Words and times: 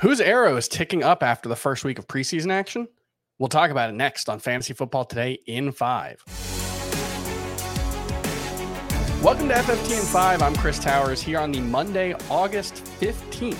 Whose 0.00 0.18
arrow 0.22 0.56
is 0.56 0.66
ticking 0.66 1.02
up 1.02 1.22
after 1.22 1.46
the 1.46 1.56
first 1.56 1.84
week 1.84 1.98
of 1.98 2.06
preseason 2.06 2.50
action? 2.50 2.88
We'll 3.38 3.50
talk 3.50 3.70
about 3.70 3.90
it 3.90 3.92
next 3.92 4.30
on 4.30 4.38
Fantasy 4.38 4.72
Football 4.72 5.04
Today 5.04 5.40
in 5.46 5.72
5. 5.72 6.24
Welcome 9.22 9.48
to 9.48 9.54
FFT 9.56 9.98
in 9.98 10.06
5. 10.06 10.40
I'm 10.40 10.56
Chris 10.56 10.78
Towers 10.78 11.20
here 11.20 11.38
on 11.38 11.52
the 11.52 11.60
Monday, 11.60 12.14
August 12.30 12.76
15th 12.98 13.58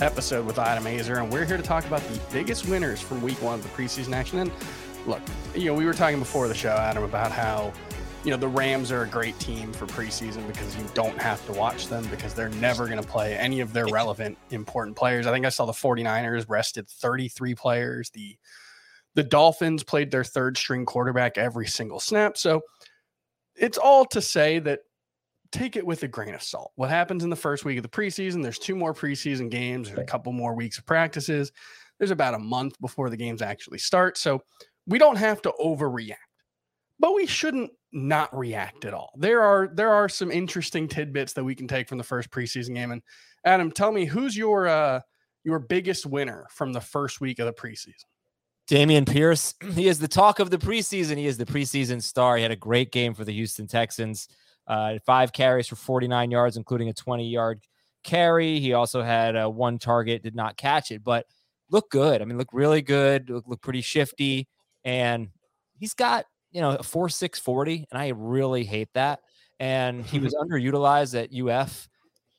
episode 0.00 0.46
with 0.46 0.60
Adam 0.60 0.84
Aizer, 0.84 1.20
and 1.20 1.32
we're 1.32 1.44
here 1.44 1.56
to 1.56 1.64
talk 1.64 1.84
about 1.84 2.02
the 2.02 2.20
biggest 2.32 2.68
winners 2.68 3.00
from 3.00 3.20
week 3.20 3.42
one 3.42 3.56
of 3.56 3.64
the 3.64 3.68
preseason 3.70 4.14
action. 4.14 4.38
And 4.38 4.52
look, 5.04 5.20
you 5.52 5.64
know, 5.64 5.74
we 5.74 5.84
were 5.84 5.94
talking 5.94 6.20
before 6.20 6.46
the 6.46 6.54
show, 6.54 6.76
Adam, 6.76 7.02
about 7.02 7.32
how 7.32 7.72
you 8.24 8.30
know, 8.30 8.36
the 8.36 8.48
Rams 8.48 8.92
are 8.92 9.02
a 9.02 9.06
great 9.06 9.36
team 9.40 9.72
for 9.72 9.86
preseason 9.86 10.46
because 10.46 10.76
you 10.76 10.84
don't 10.94 11.20
have 11.20 11.44
to 11.46 11.52
watch 11.52 11.88
them 11.88 12.06
because 12.06 12.34
they're 12.34 12.48
never 12.50 12.86
going 12.86 13.02
to 13.02 13.06
play 13.06 13.36
any 13.36 13.60
of 13.60 13.72
their 13.72 13.86
relevant 13.88 14.38
important 14.50 14.96
players. 14.96 15.26
I 15.26 15.32
think 15.32 15.44
I 15.44 15.48
saw 15.48 15.66
the 15.66 15.72
49ers 15.72 16.44
rested 16.48 16.88
33 16.88 17.54
players. 17.54 18.10
The 18.10 18.36
the 19.14 19.24
Dolphins 19.24 19.82
played 19.82 20.10
their 20.10 20.24
third 20.24 20.56
string 20.56 20.86
quarterback 20.86 21.36
every 21.36 21.66
single 21.66 22.00
snap. 22.00 22.38
So 22.38 22.62
it's 23.56 23.76
all 23.76 24.06
to 24.06 24.22
say 24.22 24.58
that 24.60 24.80
take 25.50 25.76
it 25.76 25.84
with 25.84 26.02
a 26.02 26.08
grain 26.08 26.32
of 26.32 26.42
salt. 26.42 26.72
What 26.76 26.88
happens 26.88 27.22
in 27.22 27.28
the 27.28 27.36
first 27.36 27.64
week 27.64 27.76
of 27.76 27.82
the 27.82 27.90
preseason? 27.90 28.42
There's 28.42 28.58
two 28.58 28.74
more 28.74 28.94
preseason 28.94 29.50
games, 29.50 29.88
there's 29.88 29.98
a 29.98 30.04
couple 30.04 30.32
more 30.32 30.54
weeks 30.54 30.78
of 30.78 30.86
practices. 30.86 31.52
There's 31.98 32.10
about 32.10 32.34
a 32.34 32.38
month 32.38 32.80
before 32.80 33.10
the 33.10 33.16
games 33.16 33.42
actually 33.42 33.78
start. 33.78 34.16
So 34.16 34.42
we 34.86 34.98
don't 34.98 35.16
have 35.16 35.42
to 35.42 35.52
overreact 35.60 36.16
but 37.02 37.14
we 37.14 37.26
shouldn't 37.26 37.72
not 37.92 38.34
react 38.34 38.86
at 38.86 38.94
all. 38.94 39.12
There 39.18 39.42
are 39.42 39.68
there 39.74 39.92
are 39.92 40.08
some 40.08 40.30
interesting 40.30 40.88
tidbits 40.88 41.34
that 41.34 41.44
we 41.44 41.54
can 41.54 41.68
take 41.68 41.88
from 41.88 41.98
the 41.98 42.04
first 42.04 42.30
preseason 42.30 42.74
game. 42.74 42.92
And 42.92 43.02
Adam, 43.44 43.70
tell 43.70 43.92
me 43.92 44.06
who's 44.06 44.34
your 44.34 44.68
uh 44.68 45.00
your 45.44 45.58
biggest 45.58 46.06
winner 46.06 46.46
from 46.50 46.72
the 46.72 46.80
first 46.80 47.20
week 47.20 47.40
of 47.40 47.46
the 47.46 47.52
preseason? 47.52 48.04
Dameon 48.70 49.06
Pierce. 49.06 49.54
He 49.74 49.88
is 49.88 49.98
the 49.98 50.08
talk 50.08 50.38
of 50.38 50.50
the 50.50 50.58
preseason. 50.58 51.18
He 51.18 51.26
is 51.26 51.36
the 51.36 51.44
preseason 51.44 52.00
star. 52.00 52.36
He 52.36 52.42
had 52.44 52.52
a 52.52 52.56
great 52.56 52.92
game 52.92 53.14
for 53.14 53.24
the 53.24 53.32
Houston 53.32 53.66
Texans. 53.66 54.28
Uh, 54.68 54.98
five 55.04 55.32
carries 55.32 55.66
for 55.66 55.74
49 55.74 56.30
yards, 56.30 56.56
including 56.56 56.88
a 56.88 56.94
20 56.94 57.28
yard 57.28 57.60
carry. 58.04 58.60
He 58.60 58.74
also 58.74 59.02
had 59.02 59.34
uh, 59.34 59.48
one 59.48 59.80
target, 59.80 60.22
did 60.22 60.36
not 60.36 60.56
catch 60.56 60.92
it, 60.92 61.02
but 61.02 61.26
looked 61.68 61.90
good. 61.90 62.22
I 62.22 62.24
mean, 62.24 62.38
looked 62.38 62.54
really 62.54 62.80
good. 62.80 63.28
Looked, 63.28 63.48
looked 63.48 63.62
pretty 63.62 63.80
shifty, 63.80 64.46
and 64.84 65.30
he's 65.74 65.94
got 65.94 66.26
you 66.52 66.60
know, 66.60 66.76
a 66.76 66.82
four 66.82 67.08
six 67.08 67.38
forty, 67.38 67.86
and 67.90 68.00
I 68.00 68.08
really 68.08 68.64
hate 68.64 68.88
that. 68.94 69.20
And 69.58 70.04
he 70.04 70.18
was 70.18 70.34
underutilized 70.40 71.20
at 71.20 71.32
UF. 71.34 71.88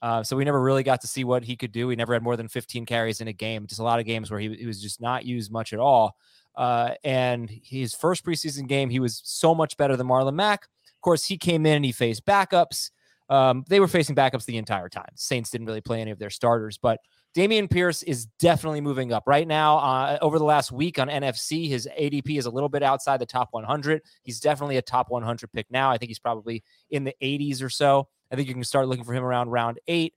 Uh, 0.02 0.22
so 0.22 0.36
we 0.36 0.44
never 0.44 0.62
really 0.62 0.84
got 0.84 1.00
to 1.00 1.08
see 1.08 1.24
what 1.24 1.46
he 1.46 1.56
could 1.56 1.72
do. 1.72 1.88
He 1.88 1.96
never 1.96 2.12
had 2.12 2.22
more 2.22 2.36
than 2.36 2.50
15 2.50 2.86
carries 2.86 3.22
in 3.22 3.30
a 3.30 3.34
game. 3.34 3.66
Just 3.66 3.80
a 3.80 3.84
lot 3.84 4.02
of 4.02 4.06
games 4.06 4.30
where 4.30 4.40
he, 4.40 4.54
he 4.54 4.66
was 4.66 4.82
just 4.82 5.00
not 5.00 5.24
used 5.24 5.50
much 5.50 5.72
at 5.72 5.80
all. 5.80 6.18
Uh, 6.58 6.96
and 7.06 7.50
his 7.50 7.96
first 7.96 8.26
preseason 8.26 8.68
game, 8.68 8.90
he 8.90 9.00
was 9.00 9.22
so 9.24 9.56
much 9.56 9.78
better 9.78 9.96
than 9.96 10.08
Marlon 10.08 10.36
Mack. 10.36 10.64
Of 10.64 11.02
course, 11.02 11.24
he 11.24 11.38
came 11.38 11.66
in 11.66 11.78
and 11.78 11.86
he 11.86 11.94
faced 11.94 12.26
backups. 12.26 12.92
Um, 13.30 13.64
they 13.70 13.80
were 13.80 13.88
facing 13.88 14.14
backups 14.14 14.46
the 14.46 14.58
entire 14.58 14.90
time. 14.90 15.12
Saints 15.16 15.50
didn't 15.50 15.68
really 15.68 15.82
play 15.82 16.02
any 16.02 16.12
of 16.12 16.20
their 16.20 16.30
starters, 16.30 16.78
but 16.78 17.00
Dameon 17.36 17.70
Pierce 17.70 18.04
is 18.04 18.28
definitely 18.40 18.82
moving 18.82 19.12
up 19.12 19.24
right 19.26 19.48
now. 19.48 19.78
Uh, 19.78 20.18
over 20.22 20.38
the 20.38 20.46
last 20.46 20.72
week 20.72 21.00
on 21.00 21.08
NFFC, 21.08 21.68
his 21.68 21.88
ADP 22.00 22.38
is 22.38 22.46
a 22.46 22.52
little 22.52 22.70
bit 22.70 22.84
outside 22.84 23.20
the 23.20 23.26
top 23.26 23.50
100. 23.52 24.02
He's 24.22 24.40
definitely 24.40 24.78
a 24.78 24.82
top 24.84 25.10
100 25.10 25.52
pick 25.52 25.66
now. 25.72 25.90
I 25.90 25.98
think 25.98 26.10
he's 26.10 26.20
probably 26.20 26.64
in 26.92 27.04
the 27.04 27.16
80s 27.22 27.64
or 27.64 27.70
so. 27.70 28.08
I 28.32 28.36
think 28.36 28.48
you 28.48 28.54
can 28.54 28.64
start 28.64 28.88
looking 28.88 29.04
for 29.04 29.14
him 29.14 29.24
around 29.24 29.50
round 29.50 29.80
eight, 29.88 30.14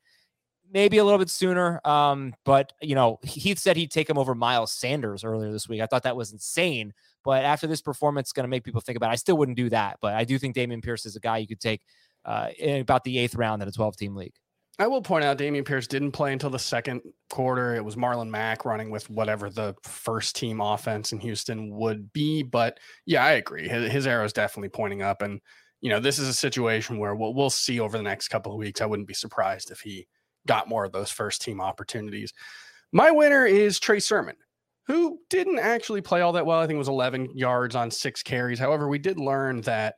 maybe 0.72 0.98
a 0.98 1.04
little 1.04 1.18
bit 1.18 1.30
sooner. 1.30 1.80
Um, 1.86 2.34
but 2.44 2.74
you 2.82 2.94
know, 2.94 3.18
Heath 3.22 3.58
said 3.58 3.76
he'd 3.76 3.90
take 3.90 4.10
him 4.10 4.18
over 4.18 4.34
Miles 4.34 4.72
Sanders 4.72 5.24
earlier 5.24 5.52
this 5.52 5.68
week. 5.68 5.80
I 5.80 5.86
thought 5.86 6.02
that 6.02 6.16
was 6.16 6.32
insane. 6.32 6.92
But 7.24 7.44
after 7.44 7.66
this 7.66 7.80
performance, 7.80 8.32
going 8.32 8.44
to 8.44 8.48
make 8.48 8.62
people 8.62 8.80
think 8.80 8.96
about. 8.96 9.10
It. 9.10 9.14
I 9.14 9.16
still 9.16 9.36
wouldn't 9.38 9.56
do 9.56 9.70
that, 9.70 9.98
but 10.00 10.14
I 10.14 10.24
do 10.24 10.38
think 10.38 10.54
Dameon 10.54 10.82
Pierce 10.82 11.06
is 11.06 11.16
a 11.16 11.20
guy 11.20 11.38
you 11.38 11.48
could 11.48 11.60
take 11.60 11.80
uh, 12.24 12.48
in 12.58 12.80
about 12.80 13.04
the 13.04 13.18
eighth 13.18 13.34
round 13.34 13.62
in 13.62 13.68
a 13.68 13.72
12 13.72 13.96
team 13.96 14.14
league. 14.14 14.34
I 14.78 14.86
will 14.86 15.00
point 15.00 15.24
out 15.24 15.38
Dameon 15.38 15.64
Pierce 15.64 15.86
didn't 15.86 16.12
play 16.12 16.32
until 16.32 16.50
the 16.50 16.58
second 16.58 17.00
quarter. 17.30 17.74
It 17.74 17.84
was 17.84 17.96
Marlon 17.96 18.28
Mack 18.28 18.66
running 18.66 18.90
with 18.90 19.08
whatever 19.08 19.48
the 19.48 19.74
first 19.82 20.36
team 20.36 20.60
offense 20.60 21.12
in 21.12 21.20
Houston 21.20 21.74
would 21.74 22.12
be. 22.12 22.42
But 22.42 22.78
yeah, 23.06 23.24
I 23.24 23.32
agree. 23.32 23.68
His, 23.68 23.90
his 23.90 24.06
arrow 24.06 24.24
is 24.24 24.34
definitely 24.34 24.68
pointing 24.68 25.00
up. 25.00 25.22
And, 25.22 25.40
you 25.80 25.88
know, 25.88 25.98
this 25.98 26.18
is 26.18 26.28
a 26.28 26.34
situation 26.34 26.98
where 26.98 27.14
we'll, 27.14 27.32
we'll 27.32 27.48
see 27.48 27.80
over 27.80 27.96
the 27.96 28.02
next 28.02 28.28
couple 28.28 28.52
of 28.52 28.58
weeks. 28.58 28.82
I 28.82 28.86
wouldn't 28.86 29.08
be 29.08 29.14
surprised 29.14 29.70
if 29.70 29.80
he 29.80 30.06
got 30.46 30.68
more 30.68 30.84
of 30.84 30.92
those 30.92 31.10
first 31.10 31.40
team 31.40 31.58
opportunities. 31.58 32.34
My 32.92 33.10
winner 33.10 33.46
is 33.46 33.80
Trey 33.80 33.98
Sermon, 33.98 34.36
who 34.86 35.18
didn't 35.30 35.58
actually 35.58 36.02
play 36.02 36.20
all 36.20 36.32
that 36.32 36.44
well. 36.44 36.60
I 36.60 36.66
think 36.66 36.76
it 36.76 36.78
was 36.78 36.88
11 36.88 37.30
yards 37.34 37.74
on 37.74 37.90
six 37.90 38.22
carries. 38.22 38.58
However, 38.58 38.88
we 38.88 38.98
did 38.98 39.18
learn 39.18 39.62
that 39.62 39.94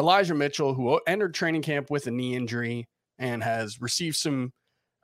Elijah 0.00 0.34
Mitchell, 0.34 0.74
who 0.74 1.00
entered 1.06 1.32
training 1.32 1.62
camp 1.62 1.90
with 1.90 2.08
a 2.08 2.10
knee 2.10 2.34
injury, 2.34 2.88
and 3.18 3.42
has 3.42 3.80
received 3.80 4.16
some 4.16 4.52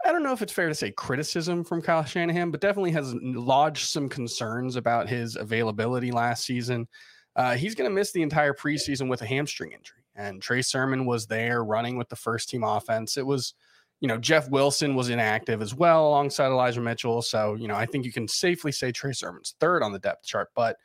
I 0.04 0.10
don't 0.10 0.22
know 0.22 0.32
if 0.32 0.42
it's 0.42 0.52
fair 0.52 0.68
to 0.68 0.74
say 0.74 0.90
criticism 0.90 1.62
from 1.62 1.80
Kyle 1.80 2.04
Shanahan, 2.04 2.50
but 2.50 2.60
definitely 2.60 2.90
has 2.92 3.14
lodged 3.14 3.86
some 3.88 4.08
concerns 4.08 4.76
about 4.76 5.08
his 5.08 5.36
availability 5.36 6.10
last 6.10 6.44
season. 6.44 6.88
Uh, 7.36 7.54
he's 7.54 7.74
going 7.74 7.88
to 7.88 7.94
miss 7.94 8.12
the 8.12 8.22
entire 8.22 8.52
preseason 8.52 9.08
with 9.08 9.22
a 9.22 9.26
hamstring 9.26 9.72
injury. 9.72 10.04
And 10.14 10.42
Trey 10.42 10.60
Sermon 10.60 11.06
was 11.06 11.26
there 11.26 11.64
running 11.64 11.96
with 11.96 12.08
the 12.08 12.16
first 12.16 12.50
team 12.50 12.64
offense. 12.64 13.16
It 13.16 13.24
was, 13.24 13.54
you 14.00 14.08
know, 14.08 14.18
Jeff 14.18 14.50
Wilson 14.50 14.94
was 14.94 15.08
inactive 15.08 15.62
as 15.62 15.74
well 15.74 16.08
alongside 16.08 16.48
Elijah 16.48 16.80
Mitchell. 16.80 17.22
So, 17.22 17.54
you 17.54 17.68
know, 17.68 17.76
I 17.76 17.86
think 17.86 18.04
you 18.04 18.12
can 18.12 18.28
safely 18.28 18.72
say 18.72 18.92
Trey 18.92 19.12
Sermon's 19.12 19.54
third 19.60 19.82
on 19.82 19.92
the 19.92 19.98
depth 19.98 20.26
chart. 20.26 20.48
But 20.54 20.76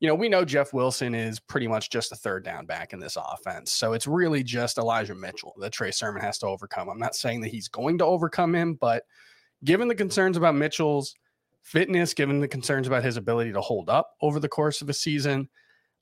you 0.00 0.08
know, 0.08 0.14
we 0.14 0.30
know 0.30 0.46
Jeff 0.46 0.72
Wilson 0.72 1.14
is 1.14 1.38
pretty 1.38 1.68
much 1.68 1.90
just 1.90 2.10
a 2.10 2.16
third 2.16 2.42
down 2.42 2.64
back 2.64 2.94
in 2.94 2.98
this 2.98 3.16
offense. 3.16 3.70
So 3.72 3.92
it's 3.92 4.06
really 4.06 4.42
just 4.42 4.78
Elijah 4.78 5.14
Mitchell 5.14 5.54
that 5.58 5.74
Trey 5.74 5.90
Sermon 5.90 6.22
has 6.22 6.38
to 6.38 6.46
overcome. 6.46 6.88
I'm 6.88 6.98
not 6.98 7.14
saying 7.14 7.42
that 7.42 7.50
he's 7.50 7.68
going 7.68 7.98
to 7.98 8.06
overcome 8.06 8.54
him, 8.54 8.74
but 8.74 9.04
given 9.62 9.88
the 9.88 9.94
concerns 9.94 10.38
about 10.38 10.54
Mitchell's 10.54 11.14
fitness, 11.62 12.14
given 12.14 12.40
the 12.40 12.48
concerns 12.48 12.86
about 12.86 13.04
his 13.04 13.18
ability 13.18 13.52
to 13.52 13.60
hold 13.60 13.90
up 13.90 14.16
over 14.22 14.40
the 14.40 14.48
course 14.48 14.80
of 14.80 14.88
a 14.88 14.94
season, 14.94 15.50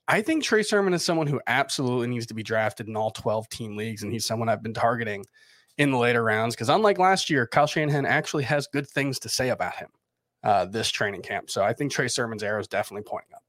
I 0.07 0.23
think 0.23 0.45
Trey 0.45 0.63
Sermon 0.63 0.95
is 0.95 1.05
someone 1.05 1.27
who 1.27 1.41
absolutely 1.49 2.07
needs 2.07 2.27
to 2.27 2.35
be 2.35 2.45
drafted 2.45 2.87
in 2.87 2.97
all 2.97 3.11
12 3.11 3.49
team 3.49 3.77
leagues. 3.77 4.05
And 4.05 4.13
he's 4.13 4.25
someone 4.25 4.49
I've 4.49 4.63
been 4.63 4.75
targeting 4.75 5.25
in 5.77 5.91
the 5.91 5.99
later 5.99 6.23
rounds 6.23 6.55
because 6.55 6.69
unlike 6.69 6.99
last 6.99 7.29
year, 7.29 7.49
Kyle 7.49 7.67
Shanahan 7.67 8.07
actually 8.07 8.45
has 8.45 8.69
good 8.69 8.89
things 8.89 9.19
to 9.21 9.29
say 9.29 9.49
about 9.49 9.75
him 9.75 9.89
uh, 10.45 10.67
this 10.67 10.89
training 10.89 11.23
camp. 11.23 11.51
So 11.51 11.65
I 11.65 11.73
think 11.73 11.91
Trey 11.91 12.09
Sermon's 12.09 12.45
arrow 12.45 12.61
is 12.61 12.69
definitely 12.69 13.03
pointing 13.03 13.35
up. 13.35 13.43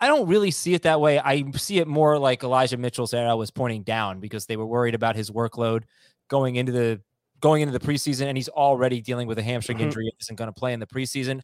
I 0.00 0.06
don't 0.06 0.28
really 0.28 0.50
see 0.50 0.74
it 0.74 0.82
that 0.82 1.00
way. 1.00 1.18
I 1.18 1.44
see 1.56 1.78
it 1.78 1.88
more 1.88 2.18
like 2.18 2.42
Elijah 2.42 2.76
Mitchell's 2.76 3.14
era 3.14 3.36
was 3.36 3.50
pointing 3.50 3.82
down 3.82 4.20
because 4.20 4.46
they 4.46 4.56
were 4.56 4.66
worried 4.66 4.94
about 4.94 5.16
his 5.16 5.30
workload 5.30 5.82
going 6.28 6.56
into 6.56 6.72
the 6.72 7.00
going 7.40 7.62
into 7.62 7.76
the 7.76 7.84
preseason, 7.84 8.26
and 8.26 8.36
he's 8.36 8.48
already 8.48 9.00
dealing 9.00 9.26
with 9.26 9.38
a 9.38 9.42
hamstring 9.42 9.78
mm-hmm. 9.78 9.86
injury. 9.86 10.10
Isn't 10.20 10.36
going 10.36 10.48
to 10.48 10.52
play 10.52 10.72
in 10.72 10.80
the 10.80 10.86
preseason. 10.86 11.40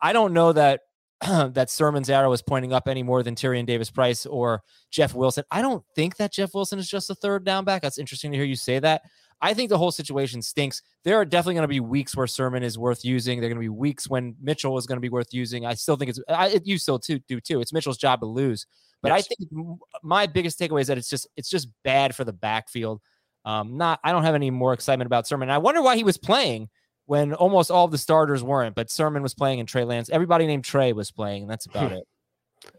I 0.00 0.12
don't 0.12 0.32
know 0.32 0.52
that 0.52 0.80
that 1.20 1.68
Sermon's 1.68 2.08
arrow 2.08 2.32
is 2.32 2.42
pointing 2.42 2.72
up 2.72 2.88
any 2.88 3.02
more 3.02 3.22
than 3.22 3.34
Tyrion 3.34 3.66
Davis 3.66 3.90
Price 3.90 4.24
or 4.24 4.62
Jeff 4.90 5.14
Wilson. 5.14 5.44
I 5.50 5.60
don't 5.60 5.84
think 5.94 6.16
that 6.16 6.32
Jeff 6.32 6.54
Wilson 6.54 6.78
is 6.78 6.88
just 6.88 7.10
a 7.10 7.14
third 7.14 7.44
down 7.44 7.64
back. 7.64 7.82
That's 7.82 7.98
interesting 7.98 8.32
to 8.32 8.38
hear 8.38 8.46
you 8.46 8.56
say 8.56 8.78
that. 8.78 9.02
I 9.42 9.54
think 9.54 9.70
the 9.70 9.78
whole 9.78 9.90
situation 9.90 10.42
stinks. 10.42 10.82
There 11.04 11.16
are 11.16 11.24
definitely 11.24 11.54
going 11.54 11.62
to 11.62 11.68
be 11.68 11.80
weeks 11.80 12.16
where 12.16 12.26
Sermon 12.26 12.62
is 12.62 12.78
worth 12.78 13.04
using. 13.04 13.40
There 13.40 13.46
are 13.48 13.54
going 13.54 13.60
to 13.60 13.64
be 13.64 13.68
weeks 13.70 14.08
when 14.08 14.36
Mitchell 14.40 14.76
is 14.76 14.86
going 14.86 14.96
to 14.96 15.00
be 15.00 15.08
worth 15.08 15.32
using. 15.32 15.64
I 15.64 15.74
still 15.74 15.96
think 15.96 16.10
it's 16.10 16.20
I, 16.28 16.60
you 16.64 16.78
still 16.78 16.98
too 16.98 17.20
do 17.28 17.40
too. 17.40 17.60
It's 17.60 17.72
Mitchell's 17.72 17.98
job 17.98 18.20
to 18.20 18.26
lose, 18.26 18.66
but 19.02 19.10
yes. 19.10 19.24
I 19.24 19.34
think 19.34 19.78
my 20.02 20.26
biggest 20.26 20.58
takeaway 20.58 20.82
is 20.82 20.88
that 20.88 20.98
it's 20.98 21.08
just 21.08 21.26
it's 21.36 21.48
just 21.48 21.68
bad 21.84 22.14
for 22.14 22.24
the 22.24 22.32
backfield. 22.32 23.00
Um, 23.44 23.76
not 23.76 24.00
I 24.04 24.12
don't 24.12 24.24
have 24.24 24.34
any 24.34 24.50
more 24.50 24.72
excitement 24.72 25.06
about 25.06 25.26
Sermon. 25.26 25.48
I 25.48 25.58
wonder 25.58 25.80
why 25.80 25.96
he 25.96 26.04
was 26.04 26.18
playing 26.18 26.68
when 27.06 27.32
almost 27.34 27.70
all 27.70 27.86
of 27.86 27.90
the 27.90 27.98
starters 27.98 28.42
weren't, 28.42 28.74
but 28.74 28.90
Sermon 28.90 29.22
was 29.22 29.34
playing 29.34 29.58
and 29.58 29.68
Trey 29.68 29.84
Lance. 29.84 30.10
Everybody 30.10 30.46
named 30.46 30.64
Trey 30.64 30.92
was 30.92 31.10
playing, 31.10 31.42
and 31.42 31.50
that's 31.50 31.66
about 31.66 31.92
it. 31.92 32.04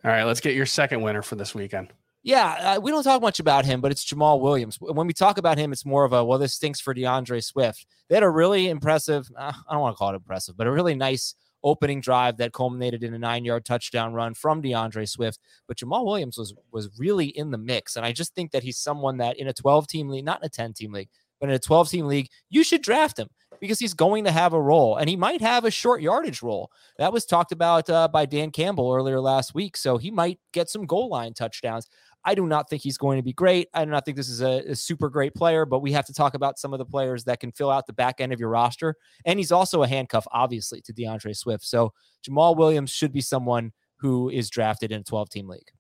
All 0.05 0.11
right, 0.11 0.23
let's 0.23 0.39
get 0.39 0.55
your 0.55 0.67
second 0.67 1.01
winner 1.01 1.21
for 1.21 1.35
this 1.35 1.55
weekend. 1.55 1.91
Yeah, 2.23 2.75
uh, 2.75 2.79
we 2.79 2.91
don't 2.91 3.03
talk 3.03 3.21
much 3.21 3.39
about 3.39 3.65
him, 3.65 3.81
but 3.81 3.91
it's 3.91 4.05
Jamaal 4.05 4.39
Williams. 4.41 4.77
When 4.79 5.07
we 5.07 5.13
talk 5.13 5.39
about 5.39 5.57
him, 5.57 5.71
it's 5.71 5.85
more 5.85 6.05
of 6.05 6.13
a 6.13 6.23
well, 6.23 6.37
this 6.37 6.53
stinks 6.53 6.79
for 6.79 6.93
D'Andre 6.93 7.39
Swift. 7.39 7.87
They 8.09 8.15
had 8.15 8.23
a 8.23 8.29
really 8.29 8.69
impressive, 8.69 9.27
uh, 9.35 9.53
I 9.67 9.73
don't 9.73 9.81
want 9.81 9.95
to 9.95 9.97
call 9.97 10.11
it 10.11 10.15
impressive, 10.17 10.55
but 10.55 10.67
a 10.67 10.71
really 10.71 10.93
nice 10.93 11.33
opening 11.63 11.99
drive 11.99 12.37
that 12.37 12.53
culminated 12.53 13.03
in 13.03 13.13
a 13.13 13.19
nine-yard 13.19 13.65
touchdown 13.65 14.13
run 14.13 14.33
from 14.35 14.61
D'Andre 14.61 15.05
Swift. 15.05 15.39
But 15.67 15.77
Jamaal 15.77 16.05
Williams 16.05 16.37
was 16.37 16.53
was 16.71 16.89
really 16.99 17.25
in 17.27 17.49
the 17.49 17.57
mix, 17.57 17.95
and 17.95 18.05
I 18.05 18.11
just 18.11 18.35
think 18.35 18.51
that 18.51 18.61
he's 18.63 18.77
someone 18.77 19.17
that 19.17 19.37
in 19.37 19.47
a 19.47 19.53
12-team 19.53 20.07
league, 20.09 20.25
not 20.25 20.41
in 20.43 20.45
a 20.45 20.49
10-team 20.49 20.91
league, 20.91 21.09
but 21.41 21.49
in 21.49 21.55
a 21.55 21.59
12-team 21.59 22.05
league, 22.05 22.29
you 22.49 22.63
should 22.63 22.81
draft 22.81 23.19
him 23.19 23.27
because 23.59 23.79
he's 23.79 23.93
going 23.93 24.23
to 24.23 24.31
have 24.31 24.53
a 24.53 24.61
role 24.61 24.97
and 24.97 25.09
he 25.09 25.15
might 25.15 25.41
have 25.41 25.65
a 25.65 25.71
short 25.71 26.01
yardage 26.01 26.41
role. 26.41 26.71
That 26.97 27.11
was 27.11 27.25
talked 27.25 27.51
about 27.51 27.89
uh, 27.89 28.07
by 28.07 28.25
Dan 28.25 28.51
Campbell 28.51 28.93
earlier 28.93 29.19
last 29.19 29.53
week. 29.53 29.75
So 29.75 29.97
he 29.97 30.11
might 30.11 30.39
get 30.53 30.69
some 30.69 30.85
goal 30.85 31.09
line 31.09 31.33
touchdowns. 31.33 31.89
I 32.23 32.35
do 32.35 32.45
not 32.45 32.69
think 32.69 32.83
he's 32.83 32.97
going 32.97 33.17
to 33.17 33.23
be 33.23 33.33
great. 33.33 33.67
I 33.73 33.83
do 33.83 33.91
not 33.91 34.05
think 34.05 34.15
this 34.15 34.29
is 34.29 34.41
a, 34.41 34.61
a, 34.69 34.75
super 34.75 35.09
great 35.09 35.33
player, 35.33 35.65
but 35.65 35.79
we 35.79 35.91
have 35.93 36.05
to 36.05 36.13
talk 36.13 36.35
about 36.35 36.59
some 36.59 36.71
of 36.71 36.77
the 36.77 36.85
players 36.85 37.23
that 37.23 37.39
can 37.39 37.51
fill 37.51 37.71
out 37.71 37.87
the 37.87 37.93
back 37.93 38.21
end 38.21 38.31
of 38.31 38.39
your 38.39 38.49
roster. 38.49 38.95
And 39.25 39.39
he's 39.39 39.51
also 39.51 39.81
a 39.81 39.87
handcuff, 39.87 40.27
obviously, 40.31 40.81
to 40.81 40.93
D'Andre 40.93 41.33
Swift. 41.33 41.65
So 41.65 41.93
Jamaal 42.27 42.55
Williams 42.55 42.91
should 42.91 43.11
be 43.11 43.21
someone 43.21 43.71
who 43.97 44.29
is 44.29 44.49
drafted 44.51 44.91
in 44.91 45.01
a 45.01 45.03
12 45.03 45.29
team 45.31 45.47
league. 45.47 45.71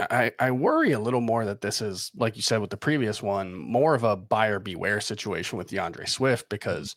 I, 0.00 0.32
I 0.38 0.50
worry 0.50 0.92
a 0.92 1.00
little 1.00 1.20
more 1.20 1.44
that 1.44 1.60
this 1.60 1.80
is, 1.80 2.10
like 2.16 2.36
you 2.36 2.42
said 2.42 2.60
with 2.60 2.70
the 2.70 2.76
previous 2.76 3.22
one, 3.22 3.54
more 3.54 3.94
of 3.94 4.04
a 4.04 4.16
buyer 4.16 4.58
beware 4.58 5.00
situation 5.00 5.58
with 5.58 5.70
D'Andre 5.70 6.06
Swift 6.06 6.48
because 6.48 6.94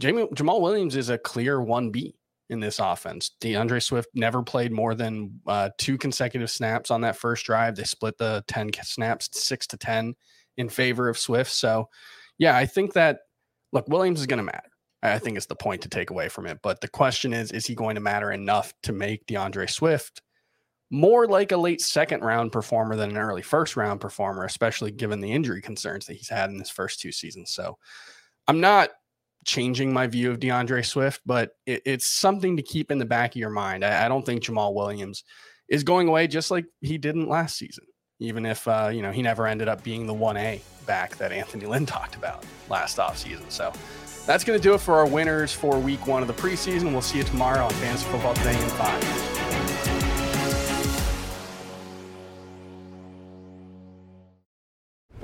Jamie, 0.00 0.26
Jamaal 0.34 0.60
Williams 0.60 0.96
is 0.96 1.10
a 1.10 1.18
clear 1.18 1.58
1B 1.58 2.14
in 2.50 2.60
this 2.60 2.78
offense. 2.78 3.32
D'Andre 3.40 3.80
Swift 3.80 4.08
never 4.14 4.42
played 4.42 4.72
more 4.72 4.94
than 4.94 5.40
uh, 5.46 5.70
two 5.78 5.98
consecutive 5.98 6.50
snaps 6.50 6.90
on 6.90 7.02
that 7.02 7.16
first 7.16 7.44
drive. 7.44 7.76
They 7.76 7.84
split 7.84 8.16
the 8.16 8.42
10 8.48 8.70
snaps, 8.82 9.28
six 9.32 9.66
to 9.68 9.76
10 9.76 10.14
in 10.56 10.68
favor 10.68 11.08
of 11.08 11.18
Swift. 11.18 11.52
So, 11.52 11.88
yeah, 12.38 12.56
I 12.56 12.66
think 12.66 12.94
that, 12.94 13.20
look, 13.72 13.88
Williams 13.88 14.20
is 14.20 14.26
going 14.26 14.38
to 14.38 14.44
matter. 14.44 14.70
I 15.02 15.18
think 15.18 15.36
it's 15.36 15.46
the 15.46 15.54
point 15.54 15.82
to 15.82 15.88
take 15.88 16.10
away 16.10 16.28
from 16.28 16.46
it. 16.46 16.58
But 16.62 16.80
the 16.80 16.88
question 16.88 17.32
is, 17.32 17.52
is 17.52 17.66
he 17.66 17.74
going 17.74 17.94
to 17.94 18.00
matter 18.00 18.32
enough 18.32 18.72
to 18.84 18.92
make 18.92 19.26
D'Andre 19.26 19.66
Swift 19.66 20.22
more 20.90 21.26
like 21.26 21.52
a 21.52 21.56
late 21.56 21.80
second 21.80 22.22
round 22.22 22.52
performer 22.52 22.96
than 22.96 23.10
an 23.10 23.18
early 23.18 23.42
first 23.42 23.76
round 23.76 24.00
performer, 24.00 24.44
especially 24.44 24.90
given 24.90 25.20
the 25.20 25.32
injury 25.32 25.60
concerns 25.60 26.06
that 26.06 26.16
he's 26.16 26.28
had 26.28 26.50
in 26.50 26.58
his 26.58 26.70
first 26.70 27.00
two 27.00 27.12
seasons? 27.12 27.50
So, 27.50 27.78
I'm 28.46 28.60
not 28.60 28.90
changing 29.44 29.92
my 29.92 30.06
view 30.06 30.30
of 30.30 30.40
D'Andre 30.40 30.82
Swift, 30.82 31.22
but 31.24 31.52
it, 31.66 31.82
it's 31.84 32.06
something 32.06 32.56
to 32.56 32.62
keep 32.62 32.90
in 32.90 32.98
the 32.98 33.04
back 33.04 33.32
of 33.32 33.36
your 33.36 33.50
mind. 33.50 33.84
I, 33.84 34.04
I, 34.04 34.08
don't 34.08 34.24
think 34.24 34.42
Jamaal 34.42 34.74
Williams 34.74 35.24
is 35.68 35.82
going 35.82 36.08
away 36.08 36.26
just 36.26 36.50
like 36.50 36.66
he 36.80 36.98
didn't 36.98 37.28
last 37.28 37.56
season, 37.56 37.84
even 38.18 38.44
if 38.44 38.66
uh, 38.68 38.90
you 38.92 39.02
know 39.02 39.10
he 39.10 39.22
never 39.22 39.46
ended 39.46 39.68
up 39.68 39.82
being 39.82 40.06
the 40.06 40.14
one 40.14 40.36
A 40.36 40.60
back 40.86 41.16
that 41.16 41.32
Anthony 41.32 41.66
Lynn 41.66 41.86
talked 41.86 42.14
about 42.14 42.44
last 42.68 42.98
offseason. 42.98 43.50
So 43.50 43.72
that's 44.26 44.44
going 44.44 44.58
to 44.58 44.62
do 44.62 44.74
it 44.74 44.80
for 44.80 44.94
our 44.96 45.06
winners 45.06 45.52
for 45.52 45.78
week 45.78 46.06
one 46.06 46.22
of 46.22 46.28
the 46.28 46.34
preseason. 46.34 46.92
We'll 46.92 47.02
see 47.02 47.18
you 47.18 47.24
tomorrow 47.24 47.64
on 47.64 47.70
Fantasy 47.72 48.06
Football 48.08 48.34
Today 48.34 48.60
in 48.60 48.68
five. 48.70 49.27